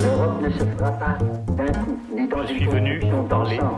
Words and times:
L'Europe 0.00 0.42
ne 0.42 0.50
se 0.50 0.58
fera 0.58 0.90
pas 0.92 1.18
d'un 1.56 1.72
coup, 1.72 1.96
ni 2.14 2.28
dans 2.28 2.46
une 2.46 2.70
venu. 2.70 3.00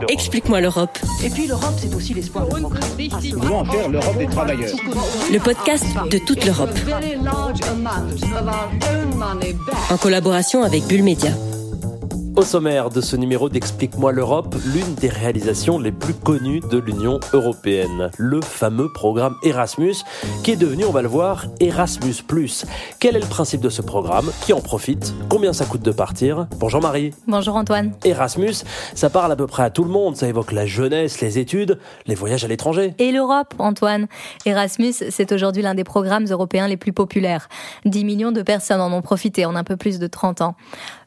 Explique-moi 0.09 0.61
l'Europe, 0.61 0.97
Et 1.23 1.29
puis 1.29 1.47
l'Europe, 1.47 1.73
c'est 1.77 1.93
aussi 1.93 2.13
l'espoir 2.13 2.47
progrès. 2.47 2.79
Nous 3.31 3.39
voulons 3.39 3.59
en 3.59 3.65
faire 3.65 3.89
l'Europe 3.89 4.17
des 4.17 4.27
travailleurs. 4.27 4.69
le 5.31 5.39
podcast 5.39 5.85
de 6.11 6.17
toute 6.17 6.45
l'Europe, 6.45 6.71
en 9.91 9.97
collaboration 9.97 10.63
avec 10.63 10.83
Bull 10.87 11.03
Media. 11.03 11.31
Au 12.39 12.43
sommaire 12.43 12.89
de 12.89 13.01
ce 13.01 13.17
numéro 13.17 13.49
d'Explique-moi 13.49 14.13
l'Europe, 14.13 14.55
l'une 14.73 14.95
des 14.95 15.09
réalisations 15.09 15.77
les 15.77 15.91
plus 15.91 16.13
connues 16.13 16.61
de 16.61 16.77
l'Union 16.77 17.19
européenne, 17.33 18.11
le 18.17 18.39
fameux 18.39 18.89
programme 18.93 19.35
Erasmus, 19.43 19.95
qui 20.41 20.51
est 20.51 20.55
devenu, 20.55 20.85
on 20.85 20.91
va 20.91 21.01
le 21.01 21.09
voir, 21.09 21.47
Erasmus⁇ 21.59 22.13
Quel 23.01 23.17
est 23.17 23.19
le 23.19 23.25
principe 23.25 23.59
de 23.59 23.67
ce 23.67 23.81
programme? 23.81 24.31
Qui 24.45 24.53
en 24.53 24.61
profite? 24.61 25.13
Combien 25.27 25.51
ça 25.51 25.65
coûte 25.65 25.81
de 25.81 25.91
partir? 25.91 26.47
Pour 26.61 26.69
Jean-Marie, 26.69 27.11
Bonjour 27.27 27.57
Antoine. 27.57 27.91
Erasmus, 28.05 28.63
ça 28.95 29.09
parle 29.09 29.33
à 29.33 29.35
peu 29.35 29.45
près 29.45 29.63
à 29.63 29.69
tout 29.69 29.83
le 29.83 29.91
monde, 29.91 30.15
ça 30.15 30.25
évoque 30.29 30.53
la 30.53 30.65
jeunesse, 30.65 31.19
les 31.19 31.39
études, 31.39 31.77
les 32.05 32.15
voyages 32.15 32.45
à 32.45 32.47
l'étranger. 32.47 32.93
Et 32.99 33.11
l'Europe, 33.11 33.53
Antoine. 33.59 34.07
Erasmus, 34.45 34.93
c'est 35.09 35.33
aujourd'hui 35.33 35.61
l'un 35.61 35.75
des 35.75 35.83
programmes 35.83 36.27
européens 36.29 36.69
les 36.69 36.77
plus 36.77 36.93
populaires. 36.93 37.49
10 37.83 38.05
millions 38.05 38.31
de 38.31 38.43
personnes 38.43 38.79
en 38.79 38.93
ont 38.93 39.01
profité 39.01 39.45
en 39.45 39.57
un 39.57 39.65
peu 39.65 39.75
plus 39.75 39.99
de 39.99 40.07
30 40.07 40.39
ans. 40.39 40.55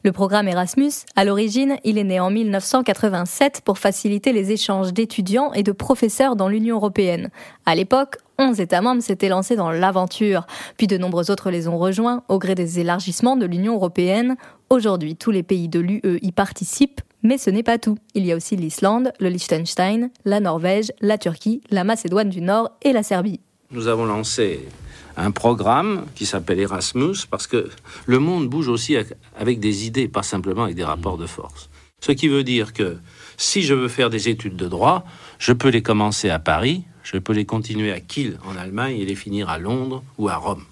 Le 0.03 0.11
programme 0.11 0.47
Erasmus, 0.47 0.91
à 1.23 1.25
l'origine, 1.25 1.77
il 1.85 1.97
est 1.97 2.03
né 2.03 2.19
en 2.19 2.29
1987 2.29 3.61
pour 3.63 3.77
faciliter 3.77 4.33
les 4.33 4.51
échanges 4.51 4.91
d'étudiants 4.91 5.53
et 5.53 5.63
de 5.63 5.71
professeurs 5.71 6.35
dans 6.35 6.49
l'Union 6.49 6.75
européenne. 6.75 7.29
À 7.65 7.75
l'époque, 7.75 8.17
11 8.39 8.59
États 8.59 8.81
membres 8.81 9.01
s'étaient 9.01 9.29
lancés 9.29 9.55
dans 9.55 9.71
l'aventure, 9.71 10.45
puis 10.75 10.85
de 10.85 10.97
nombreux 10.97 11.31
autres 11.31 11.49
les 11.49 11.69
ont 11.69 11.77
rejoints 11.77 12.23
au 12.27 12.39
gré 12.39 12.55
des 12.55 12.81
élargissements 12.81 13.37
de 13.37 13.45
l'Union 13.45 13.75
européenne. 13.75 14.35
Aujourd'hui, 14.69 15.15
tous 15.15 15.31
les 15.31 15.43
pays 15.43 15.69
de 15.69 15.79
l'UE 15.79 16.01
y 16.21 16.33
participent, 16.33 16.99
mais 17.21 17.37
ce 17.37 17.49
n'est 17.49 17.63
pas 17.63 17.77
tout. 17.77 17.97
Il 18.15 18.25
y 18.25 18.33
a 18.33 18.35
aussi 18.35 18.57
l'Islande, 18.57 19.13
le 19.21 19.29
Liechtenstein, 19.29 20.09
la 20.25 20.41
Norvège, 20.41 20.91
la 20.99 21.17
Turquie, 21.17 21.61
la 21.69 21.85
Macédoine 21.85 22.31
du 22.31 22.41
Nord 22.41 22.69
et 22.81 22.91
la 22.91 23.01
Serbie. 23.01 23.39
Nous 23.71 23.87
avons 23.87 24.03
lancé 24.03 24.67
un 25.17 25.31
programme 25.31 26.05
qui 26.15 26.25
s'appelle 26.25 26.59
Erasmus 26.59 27.15
parce 27.29 27.47
que 27.47 27.69
le 28.05 28.19
monde 28.19 28.49
bouge 28.49 28.67
aussi 28.67 28.95
avec- 29.37 29.59
des 29.59 29.85
idées, 29.85 30.07
pas 30.07 30.23
simplement 30.23 30.63
avec 30.63 30.75
des 30.75 30.83
rapports 30.83 31.17
de 31.17 31.25
force. 31.25 31.69
Ce 31.99 32.11
qui 32.11 32.27
veut 32.27 32.43
dire 32.43 32.73
que 32.73 32.97
si 33.37 33.61
je 33.61 33.73
veux 33.73 33.87
faire 33.87 34.09
des 34.09 34.29
études 34.29 34.55
de 34.55 34.67
droit, 34.67 35.05
je 35.39 35.53
peux 35.53 35.69
les 35.69 35.81
commencer 35.81 36.29
à 36.29 36.39
Paris, 36.39 36.83
je 37.03 37.17
peux 37.17 37.33
les 37.33 37.45
continuer 37.45 37.91
à 37.91 37.99
Kiel 37.99 38.37
en 38.45 38.57
Allemagne 38.57 38.97
et 38.97 39.05
les 39.05 39.15
finir 39.15 39.49
à 39.49 39.57
Londres 39.57 40.03
ou 40.17 40.29
à 40.29 40.35
Rome 40.35 40.63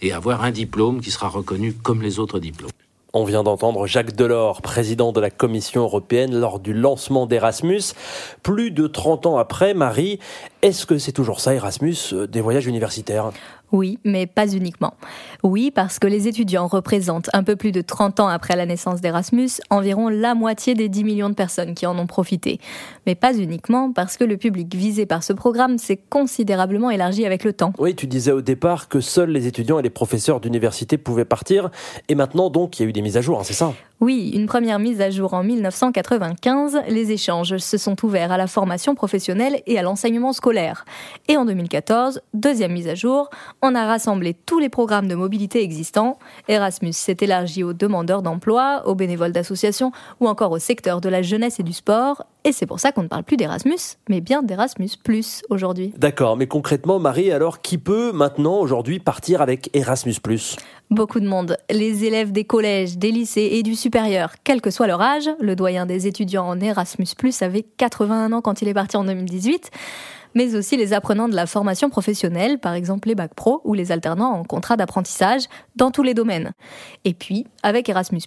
et 0.00 0.12
avoir 0.12 0.44
un 0.44 0.50
diplôme 0.50 1.00
qui 1.00 1.10
sera 1.10 1.28
reconnu 1.28 1.72
comme 1.72 2.02
les 2.02 2.18
autres 2.18 2.38
diplômes. 2.38 2.70
On 3.14 3.24
vient 3.24 3.42
d'entendre 3.42 3.86
Jacques 3.86 4.14
Delors, 4.14 4.60
président 4.60 5.12
de 5.12 5.20
la 5.20 5.30
Commission 5.30 5.82
européenne, 5.82 6.38
lors 6.38 6.60
du 6.60 6.74
lancement 6.74 7.24
d'Erasmus. 7.24 7.94
Plus 8.42 8.70
de 8.70 8.86
30 8.86 9.24
ans 9.24 9.38
après, 9.38 9.72
Marie, 9.72 10.18
est-ce 10.62 10.86
que 10.86 10.98
c'est 10.98 11.12
toujours 11.12 11.40
ça, 11.40 11.54
Erasmus, 11.54 11.96
euh, 12.12 12.26
des 12.26 12.40
voyages 12.40 12.66
universitaires? 12.66 13.30
Oui, 13.70 13.98
mais 14.04 14.26
pas 14.26 14.48
uniquement. 14.48 14.94
Oui, 15.42 15.70
parce 15.70 15.98
que 15.98 16.06
les 16.06 16.26
étudiants 16.26 16.66
représentent, 16.66 17.28
un 17.34 17.42
peu 17.42 17.54
plus 17.54 17.70
de 17.70 17.82
30 17.82 18.20
ans 18.20 18.28
après 18.28 18.56
la 18.56 18.64
naissance 18.66 19.00
d'Erasmus, 19.00 19.50
environ 19.70 20.08
la 20.08 20.34
moitié 20.34 20.74
des 20.74 20.88
10 20.88 21.04
millions 21.04 21.28
de 21.28 21.34
personnes 21.34 21.74
qui 21.74 21.86
en 21.86 21.98
ont 21.98 22.06
profité. 22.06 22.60
Mais 23.06 23.14
pas 23.14 23.36
uniquement, 23.36 23.92
parce 23.92 24.16
que 24.16 24.24
le 24.24 24.36
public 24.36 24.74
visé 24.74 25.04
par 25.04 25.22
ce 25.22 25.32
programme 25.32 25.78
s'est 25.78 26.00
considérablement 26.08 26.90
élargi 26.90 27.26
avec 27.26 27.44
le 27.44 27.52
temps. 27.52 27.72
Oui, 27.78 27.94
tu 27.94 28.06
disais 28.06 28.32
au 28.32 28.40
départ 28.40 28.88
que 28.88 29.00
seuls 29.00 29.30
les 29.30 29.46
étudiants 29.46 29.78
et 29.78 29.82
les 29.82 29.90
professeurs 29.90 30.40
d'université 30.40 30.96
pouvaient 30.96 31.26
partir, 31.26 31.70
et 32.08 32.14
maintenant 32.14 32.48
donc 32.50 32.78
il 32.78 32.82
y 32.82 32.86
a 32.86 32.88
eu 32.88 32.92
des 32.92 33.02
mises 33.02 33.16
à 33.16 33.20
jour, 33.20 33.38
hein, 33.38 33.44
c'est 33.44 33.52
ça? 33.52 33.74
Oui, 34.00 34.30
une 34.32 34.46
première 34.46 34.78
mise 34.78 35.00
à 35.00 35.10
jour 35.10 35.34
en 35.34 35.42
1995, 35.42 36.82
les 36.88 37.10
échanges 37.10 37.56
se 37.56 37.76
sont 37.76 37.96
ouverts 38.04 38.30
à 38.30 38.36
la 38.36 38.46
formation 38.46 38.94
professionnelle 38.94 39.60
et 39.66 39.76
à 39.76 39.82
l'enseignement 39.82 40.32
scolaire. 40.32 40.84
Et 41.26 41.36
en 41.36 41.44
2014, 41.44 42.20
deuxième 42.32 42.74
mise 42.74 42.86
à 42.86 42.94
jour, 42.94 43.28
on 43.60 43.74
a 43.74 43.86
rassemblé 43.86 44.34
tous 44.34 44.60
les 44.60 44.68
programmes 44.68 45.08
de 45.08 45.16
mobilité 45.16 45.64
existants. 45.64 46.20
Erasmus 46.46 46.92
s'est 46.92 47.16
élargi 47.22 47.64
aux 47.64 47.72
demandeurs 47.72 48.22
d'emploi, 48.22 48.82
aux 48.86 48.94
bénévoles 48.94 49.32
d'associations 49.32 49.90
ou 50.20 50.28
encore 50.28 50.52
au 50.52 50.60
secteur 50.60 51.00
de 51.00 51.08
la 51.08 51.22
jeunesse 51.22 51.58
et 51.58 51.64
du 51.64 51.72
sport. 51.72 52.24
Et 52.48 52.52
c'est 52.52 52.64
pour 52.64 52.80
ça 52.80 52.92
qu'on 52.92 53.02
ne 53.02 53.08
parle 53.08 53.24
plus 53.24 53.36
d'Erasmus, 53.36 53.98
mais 54.08 54.22
bien 54.22 54.42
d'Erasmus 54.42 54.88
Plus 55.04 55.42
aujourd'hui. 55.50 55.92
D'accord, 55.98 56.38
mais 56.38 56.46
concrètement, 56.46 56.98
Marie, 56.98 57.30
alors 57.30 57.60
qui 57.60 57.76
peut 57.76 58.10
maintenant, 58.10 58.58
aujourd'hui, 58.60 59.00
partir 59.00 59.42
avec 59.42 59.68
Erasmus⁇ 59.74 60.12
Beaucoup 60.88 61.20
de 61.20 61.28
monde. 61.28 61.58
Les 61.68 62.06
élèves 62.06 62.32
des 62.32 62.44
collèges, 62.44 62.96
des 62.96 63.10
lycées 63.10 63.50
et 63.52 63.62
du 63.62 63.74
supérieur, 63.74 64.32
quel 64.44 64.62
que 64.62 64.70
soit 64.70 64.86
leur 64.86 65.02
âge. 65.02 65.28
Le 65.40 65.54
doyen 65.56 65.84
des 65.84 66.06
étudiants 66.06 66.48
en 66.48 66.58
Erasmus, 66.58 67.08
avait 67.42 67.66
81 67.76 68.32
ans 68.32 68.40
quand 68.40 68.62
il 68.62 68.68
est 68.68 68.72
parti 68.72 68.96
en 68.96 69.04
2018. 69.04 69.70
Mais 70.34 70.54
aussi 70.54 70.76
les 70.76 70.92
apprenants 70.92 71.28
de 71.28 71.34
la 71.34 71.46
formation 71.46 71.90
professionnelle, 71.90 72.58
par 72.58 72.74
exemple 72.74 73.08
les 73.08 73.14
bacs 73.14 73.34
pro 73.34 73.60
ou 73.64 73.74
les 73.74 73.92
alternants 73.92 74.32
en 74.32 74.44
contrat 74.44 74.76
d'apprentissage, 74.76 75.42
dans 75.76 75.90
tous 75.90 76.02
les 76.02 76.14
domaines. 76.14 76.52
Et 77.04 77.14
puis, 77.14 77.46
avec 77.62 77.88
Erasmus, 77.88 78.22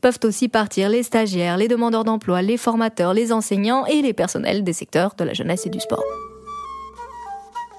peuvent 0.00 0.18
aussi 0.24 0.48
partir 0.48 0.88
les 0.88 1.02
stagiaires, 1.02 1.56
les 1.56 1.68
demandeurs 1.68 2.04
d'emploi, 2.04 2.42
les 2.42 2.56
formateurs, 2.56 3.14
les 3.14 3.32
enseignants 3.32 3.86
et 3.86 4.02
les 4.02 4.12
personnels 4.12 4.64
des 4.64 4.72
secteurs 4.72 5.14
de 5.16 5.24
la 5.24 5.34
jeunesse 5.34 5.66
et 5.66 5.70
du 5.70 5.80
sport. 5.80 6.04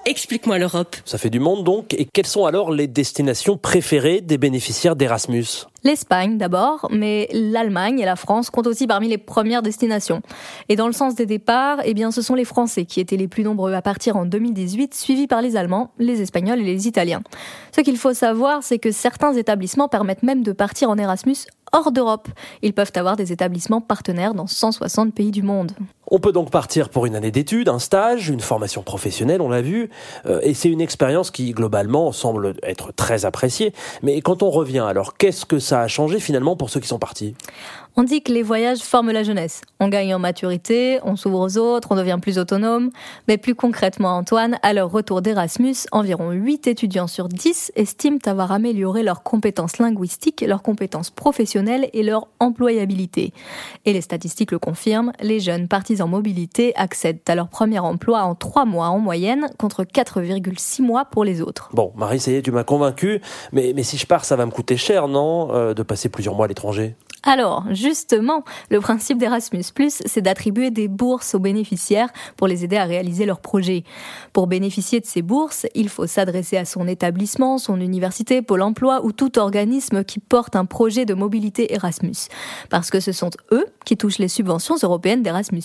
Explique-moi 0.08 0.56
l'Europe. 0.56 0.96
Ça 1.04 1.18
fait 1.18 1.28
du 1.28 1.38
monde 1.38 1.64
donc, 1.64 1.92
et 1.92 2.06
quelles 2.06 2.26
sont 2.26 2.46
alors 2.46 2.72
les 2.72 2.86
destinations 2.86 3.58
préférées 3.58 4.22
des 4.22 4.38
bénéficiaires 4.38 4.96
d'Erasmus? 4.96 5.66
L'Espagne 5.84 6.38
d'abord, 6.38 6.88
mais 6.90 7.28
l'Allemagne 7.30 8.00
et 8.00 8.06
la 8.06 8.16
France 8.16 8.48
comptent 8.48 8.68
aussi 8.68 8.86
parmi 8.86 9.08
les 9.08 9.18
premières 9.18 9.60
destinations. 9.60 10.22
Et 10.70 10.76
dans 10.76 10.86
le 10.86 10.94
sens 10.94 11.14
des 11.14 11.26
départs, 11.26 11.80
eh 11.84 11.92
bien, 11.92 12.10
ce 12.10 12.22
sont 12.22 12.34
les 12.34 12.46
Français 12.46 12.86
qui 12.86 13.00
étaient 13.00 13.18
les 13.18 13.28
plus 13.28 13.44
nombreux 13.44 13.74
à 13.74 13.82
partir 13.82 14.16
en 14.16 14.24
2018, 14.24 14.94
suivis 14.94 15.26
par 15.26 15.42
les 15.42 15.56
Allemands, 15.56 15.90
les 15.98 16.22
Espagnols 16.22 16.60
et 16.60 16.64
les 16.64 16.88
Italiens. 16.88 17.22
Ce 17.76 17.82
qu'il 17.82 17.98
faut 17.98 18.14
savoir, 18.14 18.62
c'est 18.62 18.78
que 18.78 18.92
certains 18.92 19.34
établissements 19.34 19.88
permettent 19.88 20.22
même 20.22 20.42
de 20.42 20.52
partir 20.52 20.88
en 20.88 20.96
Erasmus 20.96 21.36
hors 21.72 21.92
d'Europe. 21.92 22.28
Ils 22.62 22.72
peuvent 22.72 22.92
avoir 22.94 23.16
des 23.16 23.30
établissements 23.30 23.82
partenaires 23.82 24.32
dans 24.32 24.46
160 24.46 25.14
pays 25.14 25.32
du 25.32 25.42
monde. 25.42 25.72
On 26.10 26.18
peut 26.18 26.32
donc 26.32 26.50
partir 26.50 26.88
pour 26.88 27.04
une 27.04 27.14
année 27.14 27.30
d'études, 27.30 27.68
un 27.68 27.78
stage, 27.78 28.30
une 28.30 28.40
formation 28.40 28.82
professionnelle, 28.82 29.42
on 29.42 29.50
l'a 29.50 29.60
vu, 29.60 29.90
euh, 30.26 30.40
et 30.42 30.54
c'est 30.54 30.70
une 30.70 30.80
expérience 30.80 31.30
qui 31.30 31.50
globalement 31.50 32.12
semble 32.12 32.54
être 32.62 32.92
très 32.92 33.26
appréciée. 33.26 33.74
Mais 34.02 34.20
quand 34.22 34.42
on 34.42 34.48
revient, 34.48 34.84
alors 34.88 35.18
qu'est-ce 35.18 35.44
que 35.44 35.58
ça 35.58 35.82
a 35.82 35.88
changé 35.88 36.18
finalement 36.18 36.56
pour 36.56 36.70
ceux 36.70 36.80
qui 36.80 36.88
sont 36.88 36.98
partis? 36.98 37.34
On 38.00 38.04
dit 38.04 38.22
que 38.22 38.30
les 38.30 38.44
voyages 38.44 38.78
forment 38.78 39.10
la 39.10 39.24
jeunesse. 39.24 39.60
On 39.80 39.88
gagne 39.88 40.14
en 40.14 40.20
maturité, 40.20 41.00
on 41.02 41.16
s'ouvre 41.16 41.40
aux 41.40 41.58
autres, 41.58 41.88
on 41.90 41.96
devient 41.96 42.18
plus 42.22 42.38
autonome. 42.38 42.90
Mais 43.26 43.38
plus 43.38 43.56
concrètement, 43.56 44.16
Antoine, 44.16 44.56
à 44.62 44.72
leur 44.72 44.92
retour 44.92 45.20
d'Erasmus, 45.20 45.74
environ 45.90 46.30
8 46.30 46.68
étudiants 46.68 47.08
sur 47.08 47.28
10 47.28 47.72
estiment 47.74 48.20
avoir 48.26 48.52
amélioré 48.52 49.02
leurs 49.02 49.24
compétences 49.24 49.78
linguistiques, 49.78 50.44
leurs 50.46 50.62
compétences 50.62 51.10
professionnelles 51.10 51.90
et 51.92 52.04
leur 52.04 52.28
employabilité. 52.38 53.32
Et 53.84 53.92
les 53.92 54.00
statistiques 54.00 54.52
le 54.52 54.60
confirment, 54.60 55.10
les 55.20 55.40
jeunes 55.40 55.66
partis 55.66 55.97
en 56.02 56.08
mobilité 56.08 56.74
accèdent 56.76 57.20
à 57.28 57.34
leur 57.34 57.48
premier 57.48 57.78
emploi 57.78 58.22
en 58.22 58.34
3 58.34 58.64
mois 58.64 58.88
en 58.88 58.98
moyenne, 58.98 59.48
contre 59.58 59.84
4,6 59.84 60.82
mois 60.82 61.04
pour 61.04 61.24
les 61.24 61.40
autres. 61.40 61.70
Bon, 61.72 61.92
Marie, 61.96 62.20
ça 62.20 62.30
y 62.30 62.34
est, 62.34 62.42
tu 62.42 62.52
m'as 62.52 62.64
convaincu, 62.64 63.20
mais, 63.52 63.72
mais 63.74 63.82
si 63.82 63.96
je 63.96 64.06
pars, 64.06 64.24
ça 64.24 64.36
va 64.36 64.46
me 64.46 64.50
coûter 64.50 64.76
cher, 64.76 65.08
non 65.08 65.54
euh, 65.54 65.74
De 65.74 65.82
passer 65.82 66.08
plusieurs 66.08 66.34
mois 66.34 66.46
à 66.46 66.48
l'étranger? 66.48 66.96
Alors, 67.24 67.64
justement, 67.70 68.44
le 68.70 68.80
principe 68.80 69.18
d'Erasmus, 69.18 69.64
c'est 69.88 70.22
d'attribuer 70.22 70.70
des 70.70 70.88
bourses 70.88 71.34
aux 71.34 71.38
bénéficiaires 71.38 72.10
pour 72.36 72.46
les 72.46 72.64
aider 72.64 72.76
à 72.76 72.84
réaliser 72.84 73.26
leurs 73.26 73.40
projets. 73.40 73.84
Pour 74.32 74.46
bénéficier 74.46 75.00
de 75.00 75.06
ces 75.06 75.22
bourses, 75.22 75.66
il 75.74 75.88
faut 75.88 76.06
s'adresser 76.06 76.56
à 76.56 76.64
son 76.64 76.86
établissement, 76.86 77.58
son 77.58 77.80
université, 77.80 78.42
Pôle 78.42 78.62
emploi 78.62 79.04
ou 79.04 79.12
tout 79.12 79.38
organisme 79.38 80.04
qui 80.04 80.20
porte 80.20 80.56
un 80.56 80.64
projet 80.64 81.04
de 81.04 81.14
mobilité 81.14 81.72
Erasmus. 81.74 82.28
Parce 82.70 82.90
que 82.90 83.00
ce 83.00 83.12
sont 83.12 83.30
eux 83.52 83.66
qui 83.84 83.96
touchent 83.96 84.18
les 84.18 84.28
subventions 84.28 84.76
européennes 84.82 85.22
d'Erasmus, 85.22 85.62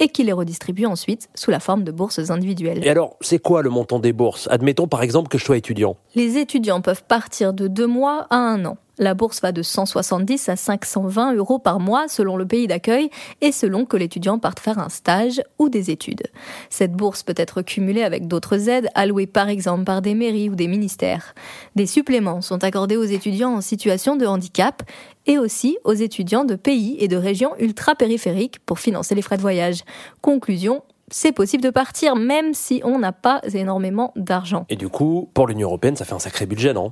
et 0.00 0.08
qui 0.08 0.24
les 0.24 0.32
redistribuent 0.32 0.86
ensuite 0.86 1.28
sous 1.34 1.50
la 1.50 1.60
forme 1.60 1.84
de 1.84 1.92
bourses 1.92 2.30
individuelles. 2.30 2.84
Et 2.84 2.90
alors, 2.90 3.16
c'est 3.20 3.38
quoi 3.38 3.62
le 3.62 3.70
montant 3.70 3.98
des 3.98 4.12
bourses? 4.12 4.48
Admettons 4.50 4.88
par 4.88 5.02
exemple 5.02 5.28
que 5.28 5.38
je 5.38 5.44
sois 5.44 5.56
étudiant. 5.56 5.96
Les 6.14 6.36
étudiants 6.38 6.80
peuvent 6.80 7.04
partir 7.04 7.52
de 7.52 7.68
deux 7.68 7.86
mois 7.86 8.26
à 8.30 8.36
un 8.36 8.64
an. 8.64 8.76
La 8.98 9.14
bourse 9.14 9.40
va 9.40 9.52
de 9.52 9.62
170 9.62 10.48
à 10.48 10.56
520 10.56 11.34
euros 11.34 11.58
par 11.58 11.78
mois 11.78 12.08
selon 12.08 12.36
le 12.36 12.46
pays 12.46 12.66
d'accueil 12.66 13.10
et 13.40 13.52
selon 13.52 13.84
que 13.84 13.96
l'étudiant 13.96 14.38
parte 14.38 14.58
faire 14.58 14.78
un 14.78 14.88
stage 14.88 15.40
ou 15.58 15.68
des 15.68 15.90
études. 15.90 16.24
Cette 16.68 16.92
bourse 16.92 17.22
peut 17.22 17.34
être 17.36 17.62
cumulée 17.62 18.02
avec 18.02 18.26
d'autres 18.26 18.68
aides 18.68 18.88
allouées 18.94 19.28
par 19.28 19.48
exemple 19.48 19.84
par 19.84 20.02
des 20.02 20.14
mairies 20.14 20.50
ou 20.50 20.56
des 20.56 20.66
ministères. 20.66 21.34
Des 21.76 21.86
suppléments 21.86 22.40
sont 22.40 22.64
accordés 22.64 22.96
aux 22.96 23.04
étudiants 23.04 23.54
en 23.54 23.60
situation 23.60 24.16
de 24.16 24.26
handicap 24.26 24.82
et 25.26 25.38
aussi 25.38 25.78
aux 25.84 25.94
étudiants 25.94 26.44
de 26.44 26.56
pays 26.56 26.96
et 26.98 27.06
de 27.06 27.16
régions 27.16 27.52
ultra-périphériques 27.60 28.58
pour 28.66 28.80
financer 28.80 29.14
les 29.14 29.22
frais 29.22 29.36
de 29.36 29.42
voyage. 29.42 29.84
Conclusion, 30.22 30.82
c'est 31.10 31.32
possible 31.32 31.62
de 31.62 31.70
partir 31.70 32.16
même 32.16 32.52
si 32.54 32.80
on 32.84 32.98
n'a 32.98 33.12
pas 33.12 33.40
énormément 33.54 34.12
d'argent. 34.16 34.66
Et 34.68 34.76
du 34.76 34.88
coup, 34.88 35.30
pour 35.34 35.46
l'Union 35.46 35.68
européenne, 35.68 35.96
ça 35.96 36.04
fait 36.04 36.14
un 36.14 36.18
sacré 36.18 36.46
budget, 36.46 36.72
non? 36.72 36.90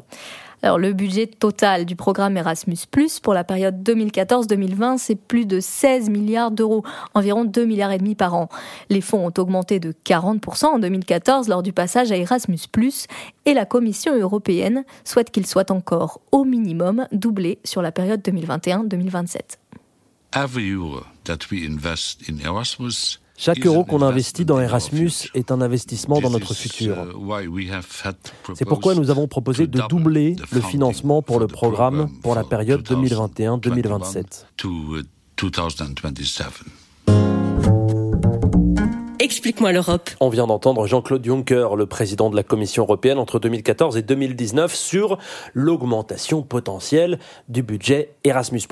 Alors, 0.63 0.79
le 0.79 0.93
budget 0.93 1.27
total 1.27 1.85
du 1.85 1.97
programme 1.97 2.37
Erasmus, 2.37 2.79
pour 3.23 3.35
la 3.35 3.45
période 3.45 3.83
2014-2020, 3.83 4.99
c'est 4.99 5.15
plus 5.15 5.47
de 5.47 5.61
16 5.61 6.09
milliards 6.11 6.51
d'euros, 6.51 6.83
environ 7.15 7.45
2 7.45 7.65
milliards 7.67 7.93
et 7.93 7.99
demi 7.99 8.15
par 8.15 8.35
an. 8.35 8.49
Les 8.89 9.01
fonds 9.01 9.27
ont 9.27 9.33
augmenté 9.39 9.81
de 9.81 9.93
40% 10.05 10.67
en 10.67 10.79
2014 10.79 11.49
lors 11.49 11.63
du 11.63 11.73
passage 11.73 12.11
à 12.11 12.17
Erasmus, 12.17 12.59
et 13.45 13.55
la 13.55 13.67
Commission 13.67 14.19
européenne 14.19 14.85
souhaite 15.05 15.31
qu'il 15.31 15.47
soit 15.47 15.71
encore 15.71 16.21
au 16.33 16.45
minimum 16.45 17.07
doublé 17.13 17.59
sur 17.65 17.83
la 17.83 17.93
période 17.93 18.21
2021-2027. 18.23 19.59
Chaque 23.37 23.65
euro 23.67 23.85
qu'on 23.85 24.03
investit 24.03 24.45
dans 24.45 24.61
Erasmus 24.61 25.11
est 25.35 25.51
un 25.51 25.61
investissement 25.61 26.21
dans 26.21 26.31
notre 26.31 26.55
futur. 26.55 26.97
C'est 28.55 28.65
pourquoi 28.65 28.95
nous 28.95 29.11
avons 29.11 29.29
proposé 29.29 29.67
de 29.67 29.81
doubler 29.89 30.37
le 30.53 30.61
financement 30.61 31.23
pour 31.23 31.39
le 31.39 31.47
programme 31.47 32.09
pour 32.23 32.35
la 32.35 32.45
période 32.45 32.83
2021-2027. 32.83 34.45
Explique-moi 39.27 39.73
l'Europe. 39.73 40.09
On 40.21 40.29
vient 40.29 40.47
d'entendre 40.47 40.87
Jean-Claude 40.87 41.25
Juncker, 41.25 41.75
le 41.75 41.87
président 41.87 42.31
de 42.31 42.37
la 42.37 42.45
Commission 42.45 42.85
européenne 42.85 43.19
entre 43.19 43.41
2014 43.41 43.97
et 43.97 44.03
2019, 44.03 44.73
sur 44.73 45.19
l'augmentation 45.53 46.43
potentielle 46.43 47.19
du 47.49 47.65
budget 47.65 48.15
Erasmus+. 48.23 48.63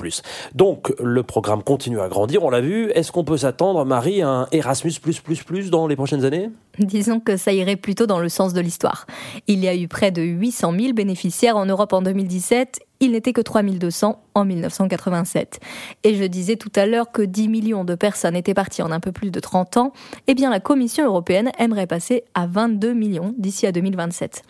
Donc, 0.53 0.93
le 1.03 1.23
programme 1.23 1.61
continue 1.61 1.99
à 1.99 2.07
grandir, 2.07 2.45
on 2.45 2.49
l'a 2.49 2.61
vu. 2.61 2.89
Est-ce 2.91 3.11
qu'on 3.11 3.25
peut 3.25 3.35
s'attendre, 3.35 3.83
Marie, 3.83 4.21
à 4.21 4.29
un 4.29 4.47
Erasmus++ 4.53 4.97
dans 5.69 5.87
les 5.87 5.97
prochaines 5.97 6.23
années? 6.23 6.49
Disons 6.79 7.19
que 7.19 7.35
ça 7.35 7.51
irait 7.51 7.75
plutôt 7.75 8.05
dans 8.05 8.19
le 8.19 8.29
sens 8.29 8.53
de 8.53 8.61
l'histoire. 8.61 9.07
Il 9.47 9.59
y 9.59 9.67
a 9.67 9.75
eu 9.75 9.89
près 9.89 10.11
de 10.11 10.21
800 10.21 10.71
000 10.79 10.93
bénéficiaires 10.93 11.57
en 11.57 11.65
Europe 11.65 11.91
en 11.91 12.01
2017 12.01 12.79
il 12.99 13.11
n'était 13.11 13.33
que 13.33 13.41
3200 13.41 14.21
en 14.33 14.45
1987. 14.45 15.59
Et 16.03 16.15
je 16.15 16.23
disais 16.23 16.55
tout 16.55 16.71
à 16.75 16.85
l'heure 16.85 17.11
que 17.11 17.21
10 17.21 17.47
millions 17.47 17.83
de 17.83 17.95
personnes 17.95 18.35
étaient 18.35 18.53
parties 18.53 18.81
en 18.81 18.91
un 18.91 18.99
peu 18.99 19.11
plus 19.11 19.31
de 19.31 19.39
30 19.39 19.77
ans, 19.77 19.93
eh 20.27 20.33
bien 20.33 20.49
la 20.49 20.59
Commission 20.59 21.05
européenne 21.05 21.51
aimerait 21.57 21.87
passer 21.87 22.23
à 22.33 22.47
22 22.47 22.93
millions 22.93 23.33
d'ici 23.37 23.67
à 23.67 23.71
2027. 23.71 24.43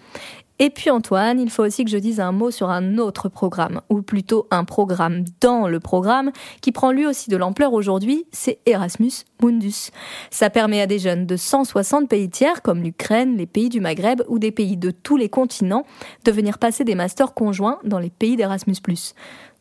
Et 0.59 0.69
puis 0.69 0.89
Antoine, 0.89 1.39
il 1.39 1.49
faut 1.49 1.63
aussi 1.63 1.83
que 1.83 1.91
je 1.91 1.97
dise 1.97 2.21
un 2.21 2.31
mot 2.31 2.49
sur 2.49 2.69
un 2.69 2.97
autre 2.97 3.27
programme, 3.27 3.81
ou 3.89 4.01
plutôt 4.01 4.47
un 4.51 4.63
programme 4.63 5.25
dans 5.41 5.67
le 5.67 5.81
programme, 5.81 6.31
qui 6.61 6.71
prend 6.71 6.91
lui 6.91 7.05
aussi 7.05 7.29
de 7.29 7.35
l'ampleur 7.35 7.73
aujourd'hui, 7.73 8.25
c'est 8.31 8.59
Erasmus 8.65 9.11
Mundus. 9.43 9.91
Ça 10.31 10.49
permet 10.49 10.79
à 10.79 10.87
des 10.87 10.99
jeunes 10.99 11.25
de 11.25 11.35
160 11.35 12.07
pays 12.07 12.29
tiers, 12.29 12.61
comme 12.61 12.83
l'Ukraine, 12.83 13.35
les 13.35 13.47
pays 13.47 13.67
du 13.67 13.81
Maghreb 13.81 14.21
ou 14.29 14.39
des 14.39 14.51
pays 14.51 14.77
de 14.77 14.91
tous 14.91 15.17
les 15.17 15.27
continents, 15.27 15.85
de 16.23 16.31
venir 16.31 16.57
passer 16.57 16.85
des 16.85 16.95
masters 16.95 17.33
conjoints 17.33 17.79
dans 17.83 17.99
les 17.99 18.09
pays 18.09 18.37
d'Erasmus⁇ 18.37 18.73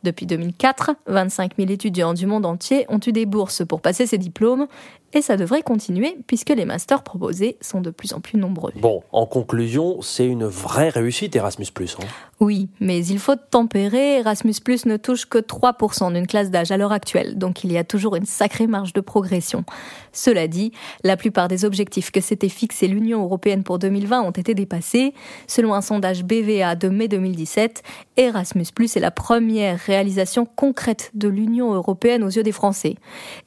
depuis 0.05 0.27
2004, 0.27 0.93
25 1.07 1.53
000 1.59 1.71
étudiants 1.71 2.15
du 2.15 2.27
monde 2.27 2.47
entier 2.47 2.87
ont 2.89 3.01
eu 3.05 3.11
des 3.11 3.27
bourses 3.27 3.67
pour 3.67 3.81
passer 3.81 4.07
ces 4.07 4.19
diplômes 4.19 4.69
et 5.13 5.23
ça 5.23 5.37
devrait 5.37 5.63
continuer 5.63 6.17
puisque 6.27 6.51
les 6.51 6.65
masters 6.65 7.03
proposés 7.03 7.57
sont 7.61 7.81
de 7.81 7.91
plus 7.91 8.13
en 8.13 8.21
plus 8.21 8.39
nombreux. 8.39 8.73
Bon, 8.77 9.03
en 9.13 9.27
conclusion, 9.27 10.03
c'est 10.03 10.27
une 10.27 10.45
vraie 10.45 10.91
réussite 10.91 11.35
Erasmus⁇ 11.35 11.65
hein. 12.01 12.07
Oui, 12.41 12.69
mais 12.81 13.05
il 13.07 13.19
faut 13.19 13.37
tempérer. 13.37 14.19
Erasmus⁇ 14.19 14.53
ne 14.89 14.97
touche 14.97 15.27
que 15.27 15.39
3% 15.39 16.13
d'une 16.13 16.27
classe 16.27 16.51
d'âge 16.51 16.73
à 16.73 16.77
l'heure 16.77 16.93
actuelle, 16.93 17.39
donc 17.39 17.63
il 17.63 17.73
y 17.73 17.79
a 17.79 17.85
toujours 17.85 18.17
une 18.17 18.27
sacrée 18.27 18.67
marge 18.67 18.93
de 18.93 19.01
progression. 19.01 19.65
Cela 20.13 20.49
dit, 20.49 20.73
la 21.05 21.17
plupart 21.17 21.49
des 21.49 21.65
objectifs 21.65 22.11
que 22.11 22.21
s'était 22.21 22.49
fixé 22.49 22.89
l'Union 22.89 23.23
européenne 23.23 23.63
pour 23.63 23.79
2020 23.79 24.23
ont 24.23 24.31
été 24.31 24.55
dépassés. 24.55 25.15
Selon 25.47 25.75
un 25.75 25.81
sondage 25.81 26.25
BVA 26.25 26.75
de 26.75 26.89
mai 26.89 27.09
2017, 27.09 27.83
Erasmus 28.17 28.67
est 28.79 29.01
la 29.01 29.11
première 29.11 29.79
réalisation 29.79 30.45
concrète 30.45 31.11
de 31.15 31.29
l'Union 31.29 31.73
européenne 31.73 32.25
aux 32.25 32.29
yeux 32.29 32.43
des 32.43 32.53
Français. 32.53 32.97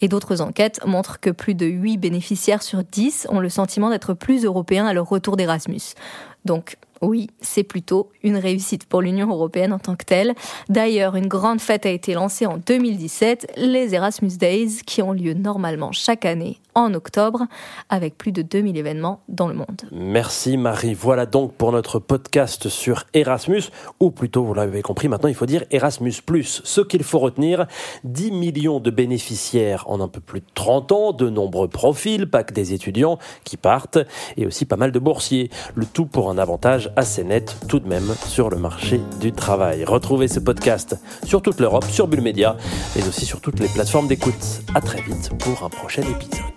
Et 0.02 0.08
d'autres 0.08 0.42
enquêtes 0.42 0.80
montrent 0.86 1.20
que 1.20 1.30
plus 1.30 1.56
de 1.56 1.66
8 1.66 1.98
bénéficiaires 1.98 2.64
sur 2.64 2.84
10 2.84 3.28
ont 3.30 3.40
le 3.40 3.50
sentiment 3.50 3.90
d'être 3.90 4.14
plus 4.14 4.46
européens 4.46 4.86
à 4.86 4.94
leur 4.94 5.10
retour 5.10 5.36
d'Erasmus. 5.36 5.94
Donc, 6.46 6.78
oui, 7.02 7.30
c'est 7.42 7.64
plutôt 7.64 8.10
une 8.24 8.38
réussite 8.38 8.86
pour 8.86 9.02
l'Union 9.02 9.30
européenne 9.30 9.74
en 9.74 9.80
tant 9.80 9.96
que 9.96 10.06
telle. 10.06 10.34
D'ailleurs, 10.70 11.16
une 11.16 11.28
grande 11.28 11.62
fête 11.62 11.86
a 11.86 11.90
été 11.90 12.14
lancée 12.14 12.46
en 12.46 12.58
2017, 12.58 13.54
les 13.58 13.96
Erasmus 13.96 14.38
Days, 14.38 14.82
qui 14.86 15.02
ont 15.02 15.14
lieu 15.14 15.34
normalement 15.34 15.92
chaque 15.92 16.26
année 16.26 16.60
en 16.78 16.94
octobre, 16.94 17.48
avec 17.90 18.18
plus 18.20 18.32
de 18.32 18.44
2000 18.44 18.78
événements 18.78 19.22
dans 19.30 19.48
le 19.48 19.56
monde. 19.56 19.82
Merci 19.92 20.58
Marie. 20.58 20.94
Voilà 20.94 21.26
donc 21.26 21.54
pour 21.54 21.72
notre 21.72 21.98
podcast 21.98 22.70
sur 22.70 23.06
Erasmus, 23.16 23.64
ou 24.00 24.12
plutôt, 24.12 24.44
vous 24.44 24.54
l'avez 24.54 24.84
compris, 24.84 25.08
maintenant 25.08 25.30
il 25.30 25.34
faut 25.34 25.48
dire 25.48 25.64
Erasmus⁇ 25.72 26.12
Ce 26.64 26.82
qu'il 26.82 27.04
faut 27.04 27.18
retenir, 27.18 27.66
10 28.04 28.32
millions 28.32 28.80
de 28.80 28.92
bénéficiaires 28.92 29.86
en 29.88 30.02
un 30.02 30.08
peu 30.08 30.20
plus 30.20 30.42
de 30.42 30.46
30 30.54 30.92
ans, 30.92 31.14
de 31.14 31.30
nombreux 31.32 31.68
profils, 31.68 32.30
pas 32.30 32.44
que 32.44 32.54
des 32.54 32.74
étudiants 32.74 33.18
qui 33.44 33.58
partent, 33.58 33.98
et 34.38 34.46
aussi 34.46 34.66
pas 34.66 34.78
mal 34.78 34.92
de 34.92 35.00
boursiers. 35.00 35.50
Le 35.74 35.86
tout 35.86 36.06
pour 36.06 36.30
un 36.30 36.38
avantage 36.38 36.87
assez 36.96 37.24
net 37.24 37.58
tout 37.68 37.80
de 37.80 37.88
même 37.88 38.14
sur 38.28 38.50
le 38.50 38.58
marché 38.58 39.02
du 39.20 39.32
travail. 39.32 39.84
Retrouvez 39.84 40.28
ce 40.28 40.40
podcast 40.40 40.96
sur 41.24 41.42
toute 41.42 41.60
l'Europe, 41.60 41.86
sur 41.86 42.08
Bulle 42.08 42.22
Média, 42.22 42.58
mais 42.96 43.08
aussi 43.08 43.26
sur 43.26 43.42
toutes 43.42 43.60
les 43.60 43.68
plateformes 43.68 44.08
d'écoute. 44.08 44.62
À 44.74 44.82
très 44.82 45.02
vite 45.02 45.32
pour 45.40 45.64
un 45.64 45.70
prochain 45.70 46.04
épisode. 46.04 46.57